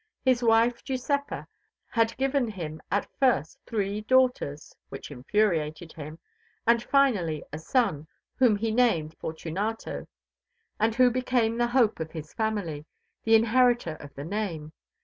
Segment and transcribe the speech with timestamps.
[0.25, 1.47] His wife Giuseppa
[1.91, 6.17] had given him at first three daughters (which infuriated him),
[6.65, 10.07] and finally a son, whom he named Fortunato,
[10.79, 12.83] and who became the hope of his family,
[13.25, 14.71] the inheritor of the name.